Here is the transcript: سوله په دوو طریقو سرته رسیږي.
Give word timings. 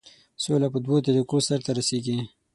سوله 0.43 0.67
په 0.73 0.79
دوو 0.85 0.97
طریقو 1.07 1.37
سرته 1.47 1.71
رسیږي. 1.79 2.17